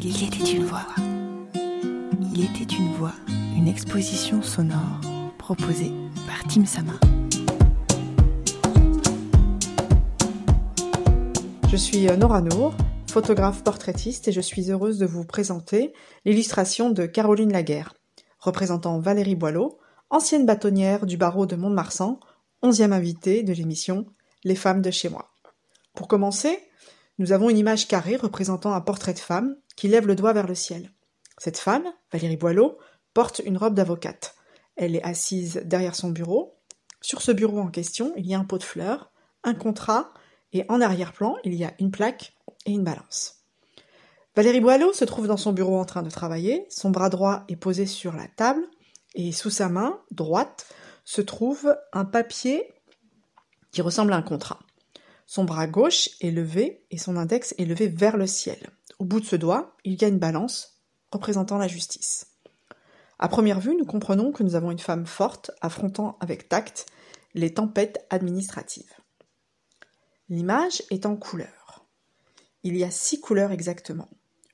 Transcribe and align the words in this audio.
Il 0.00 0.24
était 0.24 0.52
une 0.52 0.64
voix. 0.64 0.86
Il 2.32 2.44
était 2.44 2.72
une 2.72 2.92
voix, 2.92 3.14
une 3.56 3.66
exposition 3.66 4.42
sonore 4.42 5.00
proposée 5.38 5.90
par 6.24 6.44
Tim 6.44 6.64
Sama. 6.64 6.92
Je 11.68 11.76
suis 11.76 12.06
Nora 12.16 12.42
Nour, 12.42 12.74
photographe 13.10 13.64
portraitiste 13.64 14.28
et 14.28 14.32
je 14.32 14.40
suis 14.40 14.70
heureuse 14.70 14.98
de 14.98 15.06
vous 15.06 15.24
présenter 15.24 15.92
l'illustration 16.24 16.90
de 16.90 17.04
Caroline 17.06 17.52
Laguerre, 17.52 17.94
représentant 18.38 19.00
Valérie 19.00 19.34
Boileau, 19.34 19.78
ancienne 20.10 20.46
bâtonnière 20.46 21.06
du 21.06 21.16
barreau 21.16 21.46
de 21.46 21.56
Mont-de-Marsan, 21.56 22.20
onzième 22.62 22.92
invitée 22.92 23.42
de 23.42 23.52
l'émission 23.52 24.06
Les 24.44 24.54
femmes 24.54 24.82
de 24.82 24.92
chez 24.92 25.08
moi. 25.08 25.30
Pour 25.94 26.06
commencer, 26.06 26.67
nous 27.18 27.32
avons 27.32 27.50
une 27.50 27.58
image 27.58 27.88
carrée 27.88 28.16
représentant 28.16 28.72
un 28.72 28.80
portrait 28.80 29.14
de 29.14 29.18
femme 29.18 29.56
qui 29.76 29.88
lève 29.88 30.06
le 30.06 30.14
doigt 30.14 30.32
vers 30.32 30.46
le 30.46 30.54
ciel. 30.54 30.92
Cette 31.38 31.58
femme, 31.58 31.84
Valérie 32.12 32.36
Boileau, 32.36 32.78
porte 33.12 33.40
une 33.44 33.58
robe 33.58 33.74
d'avocate. 33.74 34.36
Elle 34.76 34.94
est 34.94 35.02
assise 35.02 35.62
derrière 35.64 35.96
son 35.96 36.10
bureau. 36.10 36.56
Sur 37.00 37.22
ce 37.22 37.32
bureau 37.32 37.58
en 37.58 37.68
question, 37.68 38.12
il 38.16 38.26
y 38.26 38.34
a 38.34 38.38
un 38.38 38.44
pot 38.44 38.58
de 38.58 38.64
fleurs, 38.64 39.10
un 39.44 39.54
contrat, 39.54 40.12
et 40.52 40.64
en 40.68 40.80
arrière-plan, 40.80 41.36
il 41.44 41.54
y 41.54 41.64
a 41.64 41.74
une 41.78 41.90
plaque 41.90 42.36
et 42.66 42.72
une 42.72 42.84
balance. 42.84 43.44
Valérie 44.36 44.60
Boileau 44.60 44.92
se 44.92 45.04
trouve 45.04 45.26
dans 45.26 45.36
son 45.36 45.52
bureau 45.52 45.78
en 45.78 45.84
train 45.84 46.02
de 46.02 46.10
travailler, 46.10 46.66
son 46.70 46.90
bras 46.90 47.10
droit 47.10 47.44
est 47.48 47.56
posé 47.56 47.86
sur 47.86 48.14
la 48.14 48.28
table, 48.28 48.62
et 49.14 49.32
sous 49.32 49.50
sa 49.50 49.68
main 49.68 50.00
droite 50.12 50.72
se 51.04 51.20
trouve 51.20 51.76
un 51.92 52.04
papier 52.04 52.72
qui 53.72 53.82
ressemble 53.82 54.12
à 54.12 54.16
un 54.16 54.22
contrat. 54.22 54.60
Son 55.30 55.44
bras 55.44 55.66
gauche 55.66 56.08
est 56.22 56.30
levé 56.30 56.86
et 56.90 56.96
son 56.96 57.18
index 57.18 57.54
est 57.58 57.66
levé 57.66 57.86
vers 57.86 58.16
le 58.16 58.26
ciel. 58.26 58.70
Au 58.98 59.04
bout 59.04 59.20
de 59.20 59.26
ce 59.26 59.36
doigt, 59.36 59.76
il 59.84 60.00
y 60.00 60.04
a 60.06 60.08
une 60.08 60.18
balance 60.18 60.80
représentant 61.12 61.58
la 61.58 61.68
justice. 61.68 62.28
À 63.18 63.28
première 63.28 63.60
vue, 63.60 63.76
nous 63.76 63.84
comprenons 63.84 64.32
que 64.32 64.42
nous 64.42 64.54
avons 64.54 64.70
une 64.70 64.78
femme 64.78 65.04
forte 65.04 65.50
affrontant 65.60 66.16
avec 66.20 66.48
tact 66.48 66.86
les 67.34 67.52
tempêtes 67.52 68.06
administratives. 68.08 68.90
L'image 70.30 70.82
est 70.90 71.04
en 71.04 71.14
couleurs. 71.14 71.84
Il 72.62 72.74
y 72.74 72.82
a 72.82 72.90
six 72.90 73.20
couleurs 73.20 73.52
exactement. 73.52 74.08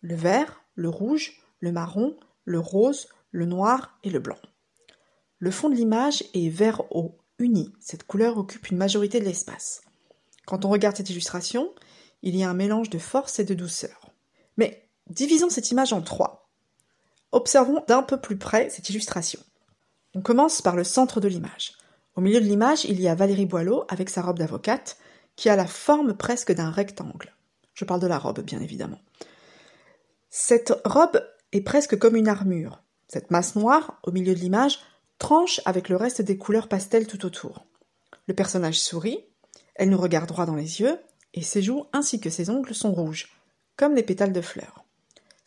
Le 0.00 0.16
vert, 0.16 0.64
le 0.74 0.88
rouge, 0.88 1.40
le 1.60 1.70
marron, 1.70 2.16
le 2.44 2.58
rose, 2.58 3.06
le 3.30 3.46
noir 3.46 4.00
et 4.02 4.10
le 4.10 4.18
blanc. 4.18 4.38
Le 5.38 5.52
fond 5.52 5.70
de 5.70 5.76
l'image 5.76 6.24
est 6.34 6.48
vert 6.48 6.82
haut, 6.90 7.18
uni. 7.38 7.72
Cette 7.78 8.02
couleur 8.02 8.36
occupe 8.36 8.68
une 8.70 8.78
majorité 8.78 9.20
de 9.20 9.26
l'espace. 9.26 9.82
Quand 10.46 10.64
on 10.64 10.70
regarde 10.70 10.96
cette 10.96 11.10
illustration, 11.10 11.72
il 12.22 12.36
y 12.36 12.44
a 12.44 12.48
un 12.48 12.54
mélange 12.54 12.88
de 12.88 12.98
force 12.98 13.38
et 13.38 13.44
de 13.44 13.54
douceur. 13.54 14.12
Mais 14.56 14.88
divisons 15.10 15.50
cette 15.50 15.70
image 15.70 15.92
en 15.92 16.00
trois. 16.00 16.48
Observons 17.32 17.84
d'un 17.86 18.02
peu 18.02 18.20
plus 18.20 18.38
près 18.38 18.70
cette 18.70 18.88
illustration. 18.88 19.40
On 20.14 20.22
commence 20.22 20.62
par 20.62 20.76
le 20.76 20.84
centre 20.84 21.20
de 21.20 21.28
l'image. 21.28 21.72
Au 22.14 22.22
milieu 22.22 22.40
de 22.40 22.46
l'image, 22.46 22.84
il 22.84 23.00
y 23.00 23.08
a 23.08 23.14
Valérie 23.14 23.44
Boileau 23.44 23.84
avec 23.88 24.08
sa 24.08 24.22
robe 24.22 24.38
d'avocate 24.38 24.96
qui 25.34 25.50
a 25.50 25.56
la 25.56 25.66
forme 25.66 26.16
presque 26.16 26.52
d'un 26.52 26.70
rectangle. 26.70 27.34
Je 27.74 27.84
parle 27.84 28.00
de 28.00 28.06
la 28.06 28.18
robe, 28.18 28.40
bien 28.40 28.60
évidemment. 28.60 29.00
Cette 30.30 30.72
robe 30.84 31.22
est 31.52 31.60
presque 31.60 31.98
comme 31.98 32.16
une 32.16 32.28
armure. 32.28 32.82
Cette 33.08 33.30
masse 33.30 33.54
noire, 33.54 34.00
au 34.04 34.12
milieu 34.12 34.34
de 34.34 34.40
l'image, 34.40 34.78
tranche 35.18 35.60
avec 35.66 35.88
le 35.88 35.96
reste 35.96 36.22
des 36.22 36.38
couleurs 36.38 36.68
pastel 36.68 37.06
tout 37.06 37.26
autour. 37.26 37.66
Le 38.26 38.34
personnage 38.34 38.80
sourit, 38.80 39.24
elle 39.78 39.90
nous 39.90 39.98
regarde 39.98 40.28
droit 40.28 40.46
dans 40.46 40.54
les 40.54 40.80
yeux, 40.80 40.98
et 41.34 41.42
ses 41.42 41.62
joues 41.62 41.84
ainsi 41.92 42.20
que 42.20 42.30
ses 42.30 42.50
ongles 42.50 42.74
sont 42.74 42.92
rouges, 42.92 43.28
comme 43.76 43.94
les 43.94 44.02
pétales 44.02 44.32
de 44.32 44.40
fleurs. 44.40 44.85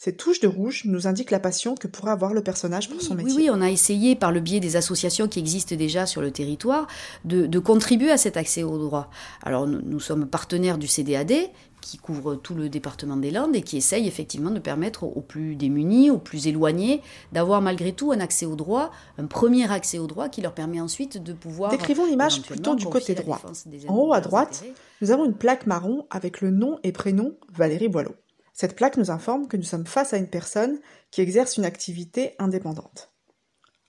Ces 0.02 0.16
touches 0.16 0.40
de 0.40 0.48
rouge 0.48 0.84
nous 0.86 1.08
indiquent 1.08 1.30
la 1.30 1.42
passion 1.42 1.76
que 1.76 1.86
pourrait 1.86 2.12
avoir 2.12 2.34
le 2.34 2.42
personnage 2.42 2.90
pour 2.90 3.02
son 3.02 3.16
métier. 3.16 3.34
Oui, 3.34 3.44
oui, 3.44 3.50
on 3.52 3.60
a 3.60 3.70
essayé, 3.70 4.16
par 4.16 4.32
le 4.32 4.40
biais 4.40 4.62
des 4.62 4.78
associations 4.78 5.28
qui 5.28 5.40
existent 5.40 5.76
déjà 5.76 6.06
sur 6.06 6.22
le 6.22 6.32
territoire, 6.32 6.88
de, 7.26 7.60
contribuer 7.60 8.10
à 8.10 8.16
cet 8.16 8.38
accès 8.38 8.64
au 8.64 8.78
droit. 8.78 9.10
Alors, 9.44 9.68
nous, 9.68 9.82
nous 9.84 10.00
sommes 10.00 10.26
partenaires 10.26 10.78
du 10.78 10.88
CDAD, 10.88 11.34
qui 11.82 11.98
couvre 11.98 12.36
tout 12.36 12.56
le 12.56 12.70
département 12.70 13.18
des 13.18 13.30
Landes 13.30 13.58
et 13.58 13.62
qui 13.62 13.76
essaye 13.76 14.08
effectivement 14.08 14.52
de 14.52 14.60
permettre 14.60 15.04
aux 15.04 15.20
plus 15.20 15.58
démunis, 15.58 16.12
aux 16.12 16.18
plus 16.18 16.48
éloignés, 16.48 17.02
d'avoir 17.34 17.62
malgré 17.62 17.92
tout 17.92 18.14
un 18.14 18.22
accès 18.22 18.46
au 18.46 18.56
droit, 18.56 18.92
un 19.18 19.26
premier 19.26 19.70
accès 19.70 20.00
au 20.00 20.08
droit 20.08 20.30
qui 20.30 20.40
leur 20.40 20.54
permet 20.54 20.80
ensuite 20.80 21.22
de 21.22 21.34
pouvoir... 21.34 21.72
Décrivons 21.72 22.06
l'image 22.06 22.42
plutôt 22.44 22.76
du 22.76 22.86
côté 22.86 23.16
droit. 23.16 23.42
En 23.90 23.96
haut 23.96 24.14
à 24.14 24.22
droite, 24.22 24.64
nous 25.02 25.12
avons 25.12 25.26
une 25.26 25.36
plaque 25.36 25.68
marron 25.68 26.06
avec 26.10 26.40
le 26.40 26.52
nom 26.52 26.80
et 26.84 26.94
prénom 26.94 27.36
Valérie 27.52 27.90
Boileau. 27.90 28.16
Cette 28.60 28.76
plaque 28.76 28.98
nous 28.98 29.10
informe 29.10 29.48
que 29.48 29.56
nous 29.56 29.64
sommes 29.64 29.88
face 29.88 30.12
à 30.12 30.18
une 30.18 30.28
personne 30.28 30.82
qui 31.12 31.22
exerce 31.22 31.56
une 31.56 31.64
activité 31.64 32.36
indépendante. 32.40 33.10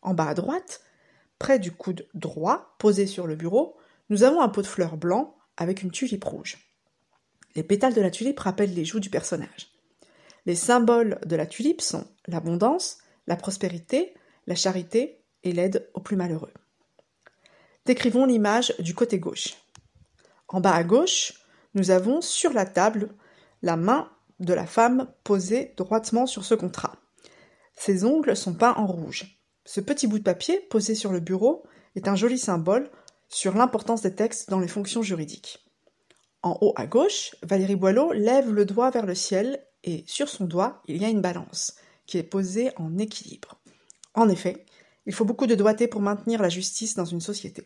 En 0.00 0.14
bas 0.14 0.28
à 0.28 0.34
droite, 0.34 0.82
près 1.40 1.58
du 1.58 1.72
coude 1.72 2.06
droit, 2.14 2.76
posé 2.78 3.08
sur 3.08 3.26
le 3.26 3.34
bureau, 3.34 3.76
nous 4.10 4.22
avons 4.22 4.40
un 4.40 4.48
pot 4.48 4.62
de 4.62 4.68
fleurs 4.68 4.96
blanc 4.96 5.36
avec 5.56 5.82
une 5.82 5.90
tulipe 5.90 6.22
rouge. 6.22 6.70
Les 7.56 7.64
pétales 7.64 7.94
de 7.94 8.00
la 8.00 8.12
tulipe 8.12 8.38
rappellent 8.38 8.72
les 8.72 8.84
joues 8.84 9.00
du 9.00 9.10
personnage. 9.10 9.72
Les 10.46 10.54
symboles 10.54 11.18
de 11.26 11.34
la 11.34 11.46
tulipe 11.46 11.80
sont 11.80 12.06
l'abondance, 12.28 12.98
la 13.26 13.34
prospérité, 13.34 14.14
la 14.46 14.54
charité 14.54 15.20
et 15.42 15.50
l'aide 15.50 15.90
aux 15.94 16.00
plus 16.00 16.14
malheureux. 16.14 16.54
Décrivons 17.86 18.24
l'image 18.24 18.72
du 18.78 18.94
côté 18.94 19.18
gauche. 19.18 19.48
En 20.46 20.60
bas 20.60 20.74
à 20.74 20.84
gauche, 20.84 21.42
nous 21.74 21.90
avons 21.90 22.20
sur 22.20 22.52
la 22.52 22.66
table 22.66 23.08
la 23.62 23.74
main 23.74 24.08
de 24.40 24.54
la 24.54 24.66
femme 24.66 25.08
posée 25.24 25.74
droitement 25.76 26.26
sur 26.26 26.44
ce 26.44 26.54
contrat. 26.54 26.96
Ses 27.76 28.04
ongles 28.04 28.36
sont 28.36 28.54
peints 28.54 28.74
en 28.76 28.86
rouge. 28.86 29.40
Ce 29.64 29.80
petit 29.80 30.06
bout 30.06 30.18
de 30.18 30.24
papier 30.24 30.60
posé 30.70 30.94
sur 30.94 31.12
le 31.12 31.20
bureau 31.20 31.62
est 31.94 32.08
un 32.08 32.16
joli 32.16 32.38
symbole 32.38 32.90
sur 33.28 33.54
l'importance 33.54 34.02
des 34.02 34.14
textes 34.14 34.50
dans 34.50 34.60
les 34.60 34.68
fonctions 34.68 35.02
juridiques. 35.02 35.64
En 36.42 36.58
haut 36.60 36.72
à 36.76 36.86
gauche, 36.86 37.36
Valérie 37.42 37.76
Boileau 37.76 38.12
lève 38.12 38.52
le 38.52 38.64
doigt 38.64 38.90
vers 38.90 39.06
le 39.06 39.14
ciel 39.14 39.64
et 39.84 40.04
sur 40.06 40.28
son 40.28 40.44
doigt, 40.44 40.82
il 40.86 41.00
y 41.00 41.04
a 41.04 41.08
une 41.08 41.20
balance 41.20 41.76
qui 42.06 42.18
est 42.18 42.22
posée 42.22 42.70
en 42.76 42.98
équilibre. 42.98 43.60
En 44.14 44.28
effet, 44.28 44.66
il 45.06 45.14
faut 45.14 45.24
beaucoup 45.24 45.46
de 45.46 45.54
doigté 45.54 45.86
pour 45.86 46.00
maintenir 46.00 46.42
la 46.42 46.48
justice 46.48 46.94
dans 46.94 47.04
une 47.04 47.20
société. 47.20 47.64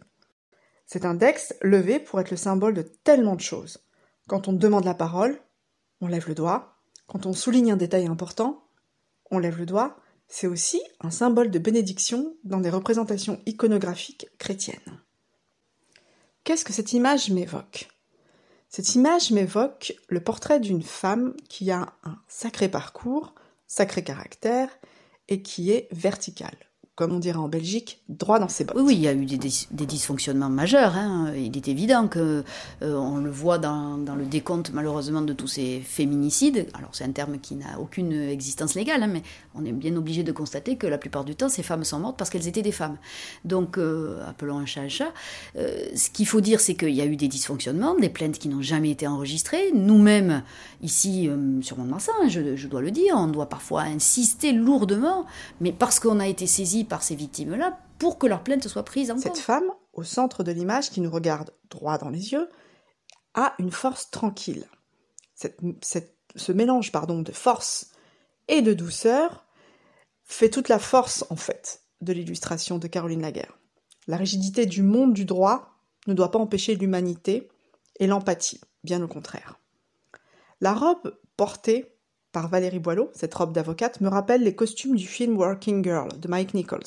Cet 0.86 1.04
index 1.04 1.54
levé 1.62 1.98
pour 1.98 2.20
être 2.20 2.30
le 2.30 2.36
symbole 2.36 2.74
de 2.74 2.82
tellement 2.82 3.36
de 3.36 3.40
choses. 3.40 3.78
Quand 4.28 4.48
on 4.48 4.52
demande 4.52 4.84
la 4.84 4.94
parole, 4.94 5.40
on 6.04 6.09
lève 6.09 6.28
le 6.28 6.34
doigt. 6.34 6.76
Quand 7.06 7.25
on 7.25 7.32
souligne 7.32 7.72
un 7.72 7.76
détail 7.76 8.06
important, 8.06 8.69
on 9.31 9.38
lève 9.38 9.59
le 9.59 9.65
doigt. 9.65 9.97
C'est 10.28 10.47
aussi 10.47 10.82
un 11.00 11.10
symbole 11.10 11.50
de 11.50 11.59
bénédiction 11.59 12.37
dans 12.44 12.60
des 12.60 12.70
représentations 12.70 13.41
iconographiques 13.47 14.28
chrétiennes. 14.38 15.00
Qu'est-ce 16.44 16.64
que 16.64 16.75
cette 16.75 16.93
image 16.93 17.31
m'évoque? 17.31 17.88
Cette 18.69 18.94
image 18.94 19.31
m'évoque 19.31 19.94
le 20.09 20.22
portrait 20.22 20.60
d'une 20.60 20.82
femme 20.82 21.34
qui 21.48 21.70
a 21.70 21.94
un 22.04 22.19
sacré 22.28 22.69
parcours, 22.69 23.34
sacré 23.66 24.04
caractère 24.04 24.69
et 25.28 25.41
qui 25.41 25.70
est 25.70 25.88
verticale 25.91 26.59
comme 26.97 27.12
on 27.12 27.19
dirait 27.19 27.38
en 27.38 27.49
Belgique, 27.49 28.00
droit 28.09 28.38
dans 28.38 28.49
ses 28.49 28.65
bottes. 28.65 28.77
Oui, 28.77 28.82
oui, 28.87 28.94
il 28.94 29.00
y 29.00 29.09
a 29.09 29.12
eu 29.12 29.27
des, 29.27 29.87
dysfonctionnements 29.87 30.49
majeurs. 30.49 30.94
Hein. 30.97 31.32
Il 31.37 31.56
est 31.56 31.66
évident 31.66 32.06
que 32.06 32.44
euh, 32.82 32.94
on 32.94 33.16
le 33.16 33.31
voit 33.31 33.59
dans, 33.59 33.97
le 33.97 34.27
décompte 34.27 34.71
malheureusement 34.72 35.22
de 35.22 35.32
tous 35.32 35.49
ces 35.49 35.81
féminicides. 35.81 36.69
Alors 36.72 36.91
c'est 36.93 37.03
un 37.03 37.10
terme 37.10 37.38
qui 37.38 37.56
n'a 37.56 37.81
aucune 37.81 38.12
existence 38.12 38.77
légale, 38.77 39.03
hein, 39.03 39.09
mais 39.09 39.22
on 39.56 39.65
est 39.65 39.72
bien 39.72 39.97
obligé 39.97 40.22
de 40.22 40.31
constater 40.31 40.77
que 40.77 40.87
la 40.87 40.97
plupart 40.97 41.25
du 41.25 41.34
temps, 41.34 41.49
ces 41.49 41.65
femmes 41.65 41.82
sont 41.82 41.99
mortes 41.99 42.16
parce 42.16 42.31
qu'elles 42.31 42.47
étaient 42.47 42.62
des 42.62 42.71
femmes. 42.71 42.97
Donc 43.44 43.76
euh, 43.76 44.25
appelons 44.28 44.59
un 44.59 44.66
chat 44.66 44.82
un 44.82 44.88
chat. 44.88 45.12
Euh, 45.56 45.87
ce 45.97 46.11
qu'il 46.11 46.26
faut 46.26 46.41
dire, 46.41 46.61
c'est 46.61 46.75
qu'il 46.75 46.91
y 46.91 47.00
a 47.00 47.06
eu 47.06 47.16
des 47.16 47.28
dysfonctionnements, 47.28 47.97
des 47.97 48.09
plaintes 48.09 48.38
qui 48.38 48.49
n'ont 48.49 48.62
jamais 48.62 48.91
été 48.91 49.09
enregistrées. 49.09 49.72
Nous-mêmes, 49.72 50.43
ici 50.81 51.28
sur 51.62 51.78
Mont-de-Marsan, 51.78 52.12
je, 52.29 52.55
je 52.55 52.69
dois 52.69 52.82
le 52.82 52.93
dire, 52.93 53.14
on 53.17 53.26
doit 53.26 53.49
parfois 53.49 53.82
insister 53.82 54.52
lourdement, 54.52 55.26
mais 55.61 55.73
parce 55.73 55.99
qu'on 55.99 56.20
a 56.20 56.29
été 56.29 56.47
saisi 56.47 56.83
par 56.88 57.02
ces 57.02 57.14
victimes-là 57.14 57.78
pour 57.98 58.19
que 58.19 58.26
leur 58.26 58.42
plainte 58.42 58.66
soit 58.69 58.84
prise 58.84 59.10
en 59.10 59.14
compte. 59.14 59.22
Cette 59.22 59.38
femme, 59.38 59.70
au 59.92 60.02
centre 60.02 60.42
de 60.42 60.52
l'image, 60.52 60.90
qui 60.90 61.00
nous 61.00 61.10
regarde 61.10 61.52
droit 61.70 61.98
dans 61.98 62.10
les 62.10 62.32
yeux, 62.32 62.48
a 63.34 63.54
une 63.58 63.70
force 63.70 64.10
tranquille. 64.10 64.66
ce 65.34 66.52
mélange 66.52 66.92
pardon, 66.92 67.22
de 67.22 67.32
force 67.32 67.90
et 68.48 68.62
de 68.62 68.72
douceur 68.72 69.44
fait 70.25 70.50
toute 70.50 70.69
la 70.69 70.78
force, 70.78 71.25
en 71.31 71.36
fait, 71.36 71.82
de 72.00 72.12
l'illustration 72.12 72.78
de 72.78 72.87
Caroline 72.87 73.22
Laguerre. 73.22 73.58
La 74.06 74.16
rigidité 74.16 74.66
du 74.66 74.82
monde 74.82 75.12
du 75.12 75.25
droit 75.25 75.78
ne 76.06 76.14
doit 76.14 76.30
pas 76.30 76.38
empêcher 76.38 76.75
l'humanité 76.75 77.48
et 77.98 78.06
l'empathie, 78.06 78.60
bien 78.82 79.02
au 79.02 79.08
contraire. 79.08 79.58
La 80.60 80.75
robe 80.75 81.19
portée 81.37 81.94
par 82.34 82.48
Valérie 82.48 82.81
Boileau, 82.81 83.10
cette 83.14 83.32
robe 83.32 83.54
d'avocate, 83.54 84.00
me 84.00 84.08
rappelle 84.08 84.42
les 84.42 84.56
costumes 84.56 84.96
du 84.96 85.06
film 85.06 85.38
Working 85.38 85.82
Girl 85.82 86.08
de 86.19 86.28
Mike 86.28 86.52
Nichols. 86.52 86.82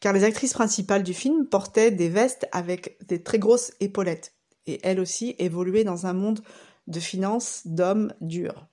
Car 0.00 0.14
les 0.14 0.24
actrices 0.24 0.54
principales 0.54 1.02
du 1.02 1.12
film 1.12 1.46
portaient 1.46 1.90
des 1.90 2.08
vestes 2.08 2.48
avec 2.50 2.96
des 3.06 3.22
très 3.22 3.38
grosses 3.38 3.72
épaulettes, 3.80 4.32
et 4.66 4.80
elles 4.82 4.98
aussi 4.98 5.36
évoluaient 5.38 5.84
dans 5.84 6.06
un 6.06 6.14
monde 6.14 6.40
de 6.88 7.00
finances, 7.00 7.66
d'hommes 7.66 8.14
durs. 8.22 8.66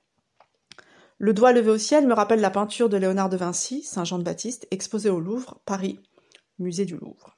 Le 1.19 1.33
doigt 1.33 1.51
levé 1.51 1.69
au 1.69 1.77
ciel 1.77 2.07
me 2.07 2.13
rappelle 2.13 2.39
la 2.39 2.49
peinture 2.49 2.87
de 2.87 2.95
Léonard 2.95 3.29
de 3.29 3.37
Vinci, 3.37 3.83
Saint 3.83 4.05
Jean 4.05 4.19
de 4.19 4.23
Baptiste, 4.23 4.67
exposée 4.71 5.09
au 5.09 5.19
Louvre, 5.19 5.59
Paris, 5.65 5.99
musée 6.59 6.85
du 6.85 6.95
Louvre. 6.95 7.35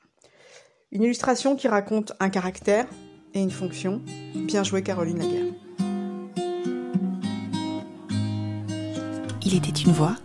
Une 0.91 1.01
illustration 1.01 1.55
qui 1.55 1.67
raconte 1.67 2.13
un 2.19 2.29
caractère 2.29 2.87
et 3.33 3.41
une 3.41 3.51
fonction. 3.51 4.03
Bien 4.35 4.63
joué 4.63 4.83
Caroline 4.83 5.17
Laguerre. 5.17 5.68
Il 9.51 9.55
était 9.55 9.81
une 9.81 9.93
voix. 9.93 10.15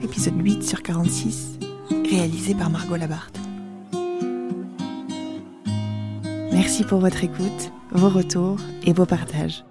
Épisode 0.00 0.40
8 0.40 0.62
sur 0.62 0.84
46, 0.84 1.58
réalisé 2.08 2.54
par 2.54 2.70
Margot 2.70 2.94
Labarthe. 2.94 3.40
Merci 6.52 6.84
pour 6.84 7.00
votre 7.00 7.24
écoute, 7.24 7.72
vos 7.90 8.08
retours 8.08 8.60
et 8.84 8.92
vos 8.92 9.04
partages. 9.04 9.64